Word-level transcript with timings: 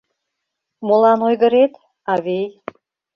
—Молан 0.87 1.19
ойгырет, 1.27 1.73
авий... 2.13 2.47